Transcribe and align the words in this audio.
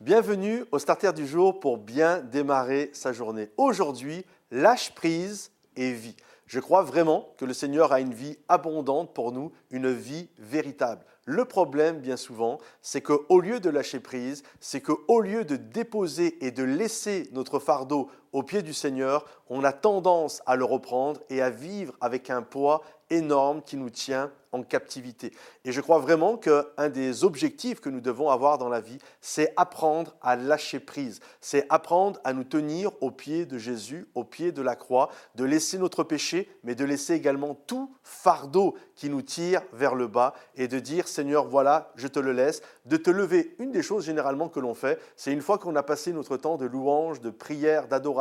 Bienvenue 0.00 0.64
au 0.70 0.78
starter 0.78 1.12
du 1.12 1.26
jour 1.26 1.58
pour 1.58 1.76
bien 1.76 2.20
démarrer 2.20 2.90
sa 2.92 3.12
journée. 3.12 3.50
Aujourd'hui, 3.56 4.24
lâche 4.52 4.94
prise 4.94 5.50
et 5.74 5.90
vie. 5.90 6.14
Je 6.46 6.60
crois 6.60 6.82
vraiment 6.82 7.34
que 7.36 7.44
le 7.44 7.52
Seigneur 7.52 7.90
a 7.90 7.98
une 7.98 8.14
vie 8.14 8.38
abondante 8.46 9.12
pour 9.12 9.32
nous, 9.32 9.50
une 9.72 9.90
vie 9.90 10.28
véritable. 10.38 11.04
Le 11.24 11.44
problème, 11.46 11.98
bien 11.98 12.16
souvent, 12.16 12.60
c'est 12.80 13.00
qu'au 13.00 13.40
lieu 13.40 13.58
de 13.58 13.70
lâcher 13.70 13.98
prise, 13.98 14.44
c'est 14.60 14.80
qu'au 14.80 15.20
lieu 15.20 15.44
de 15.44 15.56
déposer 15.56 16.46
et 16.46 16.52
de 16.52 16.62
laisser 16.62 17.28
notre 17.32 17.58
fardeau 17.58 18.08
au 18.32 18.42
pied 18.42 18.62
du 18.62 18.74
Seigneur, 18.74 19.24
on 19.48 19.64
a 19.64 19.72
tendance 19.72 20.42
à 20.46 20.56
le 20.56 20.64
reprendre 20.64 21.20
et 21.30 21.42
à 21.42 21.50
vivre 21.50 21.94
avec 22.00 22.30
un 22.30 22.42
poids 22.42 22.82
énorme 23.10 23.62
qui 23.62 23.76
nous 23.76 23.90
tient 23.90 24.30
en 24.52 24.62
captivité. 24.62 25.32
Et 25.64 25.72
je 25.72 25.80
crois 25.80 25.98
vraiment 25.98 26.38
qu'un 26.38 26.88
des 26.88 27.24
objectifs 27.24 27.80
que 27.80 27.90
nous 27.90 28.00
devons 28.00 28.30
avoir 28.30 28.56
dans 28.56 28.70
la 28.70 28.80
vie, 28.80 28.98
c'est 29.20 29.52
apprendre 29.56 30.16
à 30.22 30.36
lâcher 30.36 30.80
prise, 30.80 31.20
c'est 31.40 31.66
apprendre 31.68 32.18
à 32.24 32.32
nous 32.32 32.44
tenir 32.44 32.90
au 33.02 33.10
pied 33.10 33.44
de 33.44 33.58
Jésus, 33.58 34.06
au 34.14 34.24
pied 34.24 34.52
de 34.52 34.62
la 34.62 34.74
croix, 34.74 35.10
de 35.34 35.44
laisser 35.44 35.76
notre 35.76 36.02
péché, 36.02 36.50
mais 36.64 36.74
de 36.74 36.84
laisser 36.84 37.14
également 37.14 37.54
tout 37.66 37.94
fardeau 38.02 38.74
qui 38.94 39.10
nous 39.10 39.22
tire 39.22 39.62
vers 39.72 39.94
le 39.94 40.06
bas 40.06 40.34
et 40.54 40.66
de 40.66 40.78
dire 40.78 41.08
Seigneur, 41.08 41.46
voilà, 41.46 41.92
je 41.96 42.08
te 42.08 42.18
le 42.18 42.32
laisse, 42.32 42.62
de 42.86 42.96
te 42.96 43.10
lever. 43.10 43.54
Une 43.58 43.70
des 43.70 43.82
choses 43.82 44.06
généralement 44.06 44.48
que 44.48 44.60
l'on 44.60 44.74
fait, 44.74 44.98
c'est 45.16 45.32
une 45.32 45.42
fois 45.42 45.58
qu'on 45.58 45.76
a 45.76 45.82
passé 45.82 46.12
notre 46.12 46.38
temps 46.38 46.56
de 46.56 46.66
louange, 46.66 47.20
de 47.20 47.30
prière, 47.30 47.86
d'adoration 47.86 48.17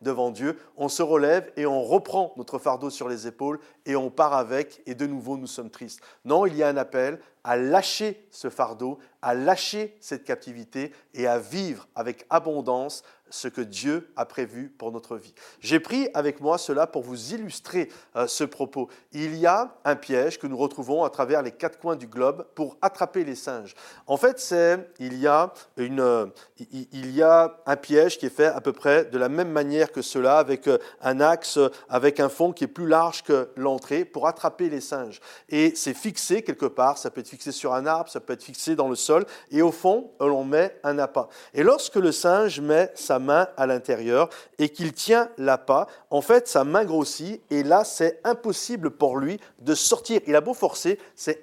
devant 0.00 0.30
Dieu, 0.30 0.58
on 0.76 0.88
se 0.88 1.02
relève 1.02 1.50
et 1.56 1.66
on 1.66 1.82
reprend 1.82 2.32
notre 2.36 2.58
fardeau 2.58 2.90
sur 2.90 3.08
les 3.08 3.26
épaules 3.26 3.58
et 3.86 3.96
on 3.96 4.10
part 4.10 4.34
avec 4.34 4.82
et 4.86 4.94
de 4.94 5.06
nouveau 5.06 5.36
nous 5.36 5.46
sommes 5.46 5.70
tristes. 5.70 6.00
Non, 6.24 6.46
il 6.46 6.56
y 6.56 6.62
a 6.62 6.68
un 6.68 6.76
appel 6.76 7.20
à 7.44 7.56
lâcher 7.56 8.26
ce 8.30 8.50
fardeau, 8.50 8.98
à 9.20 9.34
lâcher 9.34 9.96
cette 10.00 10.24
captivité 10.24 10.92
et 11.14 11.26
à 11.26 11.38
vivre 11.38 11.88
avec 11.94 12.26
abondance 12.30 13.02
ce 13.32 13.48
que 13.48 13.62
Dieu 13.62 14.12
a 14.14 14.26
prévu 14.26 14.68
pour 14.68 14.92
notre 14.92 15.16
vie. 15.16 15.34
J'ai 15.60 15.80
pris 15.80 16.08
avec 16.12 16.40
moi 16.40 16.58
cela 16.58 16.86
pour 16.86 17.02
vous 17.02 17.32
illustrer 17.32 17.90
euh, 18.14 18.26
ce 18.26 18.44
propos. 18.44 18.88
Il 19.12 19.36
y 19.36 19.46
a 19.46 19.74
un 19.84 19.96
piège 19.96 20.38
que 20.38 20.46
nous 20.46 20.56
retrouvons 20.56 21.02
à 21.02 21.10
travers 21.10 21.42
les 21.42 21.50
quatre 21.50 21.78
coins 21.78 21.96
du 21.96 22.06
globe 22.06 22.46
pour 22.54 22.76
attraper 22.82 23.24
les 23.24 23.34
singes. 23.34 23.74
En 24.06 24.18
fait, 24.18 24.38
c'est 24.38 24.90
il 24.98 25.18
y 25.18 25.26
a 25.26 25.52
une 25.78 26.00
euh, 26.00 26.26
il 26.72 27.10
y 27.10 27.22
a 27.22 27.56
un 27.64 27.76
piège 27.76 28.18
qui 28.18 28.26
est 28.26 28.36
fait 28.36 28.46
à 28.46 28.60
peu 28.60 28.72
près 28.72 29.06
de 29.06 29.18
la 29.18 29.30
même 29.30 29.50
manière 29.50 29.92
que 29.92 30.02
cela 30.02 30.38
avec 30.38 30.68
euh, 30.68 30.78
un 31.00 31.20
axe 31.20 31.58
avec 31.88 32.20
un 32.20 32.28
fond 32.28 32.52
qui 32.52 32.64
est 32.64 32.68
plus 32.68 32.86
large 32.86 33.22
que 33.22 33.48
l'entrée 33.56 34.04
pour 34.04 34.26
attraper 34.26 34.68
les 34.68 34.82
singes 34.82 35.20
et 35.48 35.74
c'est 35.74 35.94
fixé 35.94 36.42
quelque 36.42 36.66
part, 36.66 36.98
ça 36.98 37.10
peut 37.10 37.20
être 37.20 37.31
fixé 37.32 37.50
sur 37.50 37.72
un 37.72 37.86
arbre, 37.86 38.10
ça 38.10 38.20
peut 38.20 38.34
être 38.34 38.42
fixé 38.42 38.76
dans 38.76 38.88
le 38.88 38.94
sol 38.94 39.24
et 39.50 39.62
au 39.62 39.72
fond, 39.72 40.10
on 40.20 40.44
met 40.44 40.78
un 40.84 40.98
appât. 40.98 41.30
Et 41.54 41.62
lorsque 41.62 41.96
le 41.96 42.12
singe 42.12 42.60
met 42.60 42.92
sa 42.94 43.18
main 43.18 43.48
à 43.56 43.66
l'intérieur 43.66 44.28
et 44.58 44.68
qu'il 44.68 44.92
tient 44.92 45.30
l'appât, 45.38 45.86
en 46.10 46.20
fait, 46.20 46.46
sa 46.46 46.64
main 46.64 46.84
grossit 46.84 47.40
et 47.48 47.62
là, 47.62 47.84
c'est 47.84 48.20
impossible 48.22 48.90
pour 48.90 49.16
lui 49.16 49.40
de 49.60 49.74
sortir. 49.74 50.20
Il 50.26 50.36
a 50.36 50.42
beau 50.42 50.52
forcer, 50.52 50.98
c'est 51.16 51.42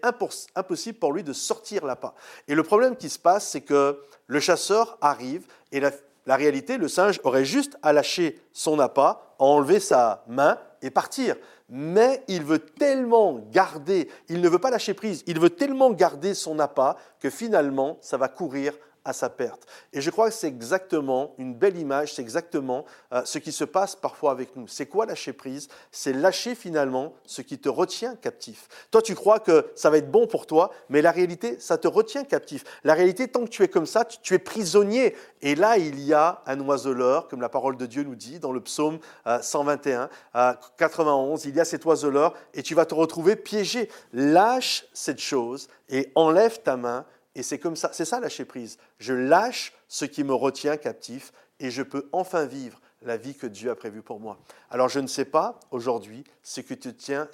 impossible 0.55 0.99
pour 0.99 1.11
lui 1.11 1.23
de 1.23 1.33
sortir 1.33 1.83
l'appât. 1.87 2.13
Et 2.47 2.53
le 2.53 2.61
problème 2.61 2.95
qui 2.95 3.09
se 3.09 3.17
passe, 3.17 3.47
c'est 3.47 3.61
que 3.61 3.99
le 4.27 4.39
chasseur 4.39 4.99
arrive 5.01 5.47
et 5.71 5.79
la, 5.79 5.89
la 6.27 6.35
réalité, 6.35 6.77
le 6.77 6.87
singe 6.87 7.19
aurait 7.23 7.45
juste 7.45 7.79
à 7.81 7.93
lâcher 7.93 8.39
son 8.53 8.79
appât, 8.79 9.33
enlever 9.39 9.79
sa 9.79 10.23
main 10.27 10.59
et 10.83 10.91
partir. 10.91 11.35
Mais 11.69 12.23
il 12.27 12.43
veut 12.43 12.59
tellement 12.59 13.39
garder, 13.51 14.09
il 14.27 14.41
ne 14.41 14.49
veut 14.49 14.59
pas 14.59 14.71
lâcher 14.71 14.93
prise, 14.93 15.23
il 15.27 15.39
veut 15.39 15.51
tellement 15.51 15.91
garder 15.91 16.33
son 16.33 16.57
appât 16.59 16.97
que 17.19 17.29
finalement, 17.29 17.97
ça 18.01 18.17
va 18.17 18.27
courir 18.27 18.73
à 19.09 19.13
sa 19.13 19.29
perte. 19.29 19.65
Et 19.91 20.01
je 20.01 20.09
crois 20.09 20.29
que 20.29 20.35
c'est 20.35 20.47
exactement 20.47 21.33
une 21.37 21.55
belle 21.55 21.77
image, 21.77 22.13
c'est 22.13 22.21
exactement 22.21 22.85
euh, 23.11 23.23
ce 23.25 23.39
qui 23.39 23.51
se 23.51 23.63
passe 23.63 23.95
parfois 23.95 24.31
avec 24.31 24.55
nous. 24.55 24.67
C'est 24.67 24.85
quoi 24.85 25.05
lâcher 25.05 25.33
prise? 25.33 25.67
C'est 25.91 26.13
lâcher 26.13 26.53
finalement 26.55 27.13
ce 27.25 27.41
qui 27.41 27.57
te 27.57 27.69
retient 27.69 28.15
captif. 28.15 28.67
Toi, 28.91 29.01
tu 29.01 29.15
crois 29.15 29.39
que 29.39 29.71
ça 29.75 29.89
va 29.89 29.97
être 29.97 30.11
bon 30.11 30.27
pour 30.27 30.45
toi, 30.45 30.71
mais 30.89 31.01
la 31.01 31.11
réalité, 31.11 31.59
ça 31.59 31.77
te 31.77 31.87
retient 31.87 32.23
captif. 32.23 32.63
La 32.83 32.93
réalité, 32.93 33.27
tant 33.27 33.43
que 33.43 33.49
tu 33.49 33.63
es 33.63 33.67
comme 33.67 33.87
ça, 33.87 34.05
tu, 34.05 34.33
es 34.35 34.39
prisonnier. 34.39 35.15
Et 35.41 35.55
là, 35.55 35.77
il 35.77 35.99
y 35.99 36.13
a 36.13 36.41
un 36.45 36.59
oiseleur, 36.59 37.27
comme 37.27 37.41
la 37.41 37.49
parole 37.49 37.77
de 37.77 37.87
Dieu 37.87 38.03
nous 38.03 38.15
dit 38.15 38.39
dans 38.39 38.51
le 38.51 38.61
psaume 38.61 38.99
121, 39.25 40.09
euh, 40.35 40.53
91, 40.77 41.45
euh, 41.45 41.49
il 41.49 41.55
y 41.55 41.59
a 41.59 41.65
cet 41.65 41.85
oiseleur 41.85 42.35
et 42.53 42.61
tu 42.61 42.75
vas 42.75 42.85
te 42.85 42.93
retrouver 42.93 43.35
piégé. 43.35 43.89
Lâche 44.13 44.85
cette 44.93 45.19
chose 45.19 45.67
et 45.89 46.11
enlève 46.13 46.61
ta 46.61 46.77
main 46.77 47.05
et 47.39 47.43
c'est 47.43 47.57
comme 47.57 47.77
ça, 47.77 47.91
c'est 47.93 48.03
ça 48.03 48.19
lâcher 48.19 48.43
prise. 48.43 48.77
Je 48.97 49.13
lâche 49.13 49.71
ce 49.87 50.03
qui 50.03 50.25
me 50.25 50.33
retient 50.33 50.75
captif 50.75 51.31
et 51.61 51.71
je 51.71 51.83
peux 51.83 52.09
enfin 52.11 52.45
vivre 52.45 52.81
la 53.01 53.15
vie 53.15 53.33
que 53.33 53.47
Dieu 53.47 53.71
a 53.71 53.75
prévue 53.75 54.01
pour 54.01 54.19
moi. 54.19 54.37
Alors 54.69 54.89
je 54.89 54.99
ne 54.99 55.07
sais 55.07 55.23
pas 55.23 55.57
aujourd'hui 55.71 56.25
ce, 56.43 56.59
qui 56.59 56.77
te 56.77 56.89
tient, 56.89 57.29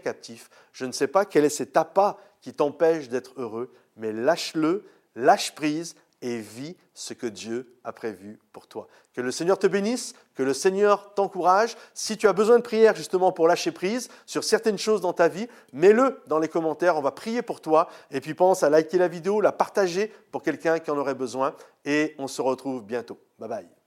captif. 0.00 0.50
Je 0.74 0.84
ne 0.84 0.92
sais 0.92 1.06
pas 1.06 1.24
quel 1.24 1.46
est 1.46 1.48
cet 1.48 1.78
appât 1.78 2.18
qui 2.42 2.52
t'empêche 2.52 3.08
d'être 3.08 3.32
heureux, 3.40 3.72
mais 3.96 4.12
lâche-le, 4.12 4.84
lâche 5.16 5.54
prise 5.54 5.94
et 6.22 6.38
vis 6.38 6.76
ce 6.94 7.14
que 7.14 7.26
Dieu 7.26 7.76
a 7.84 7.92
prévu 7.92 8.38
pour 8.52 8.66
toi. 8.66 8.88
Que 9.14 9.20
le 9.20 9.30
Seigneur 9.30 9.58
te 9.58 9.66
bénisse, 9.66 10.14
que 10.34 10.42
le 10.42 10.52
Seigneur 10.52 11.14
t'encourage. 11.14 11.76
Si 11.94 12.16
tu 12.16 12.26
as 12.28 12.32
besoin 12.32 12.58
de 12.58 12.62
prière 12.62 12.96
justement 12.96 13.32
pour 13.32 13.48
lâcher 13.48 13.72
prise 13.72 14.08
sur 14.26 14.44
certaines 14.44 14.78
choses 14.78 15.00
dans 15.00 15.12
ta 15.12 15.28
vie, 15.28 15.48
mets-le 15.72 16.20
dans 16.26 16.38
les 16.38 16.48
commentaires, 16.48 16.96
on 16.96 17.02
va 17.02 17.12
prier 17.12 17.42
pour 17.42 17.60
toi. 17.60 17.88
Et 18.10 18.20
puis 18.20 18.34
pense 18.34 18.62
à 18.62 18.70
liker 18.70 18.98
la 18.98 19.08
vidéo, 19.08 19.40
la 19.40 19.52
partager 19.52 20.12
pour 20.32 20.42
quelqu'un 20.42 20.78
qui 20.78 20.90
en 20.90 20.98
aurait 20.98 21.14
besoin. 21.14 21.54
Et 21.84 22.14
on 22.18 22.28
se 22.28 22.42
retrouve 22.42 22.84
bientôt. 22.84 23.18
Bye 23.38 23.48
bye. 23.48 23.77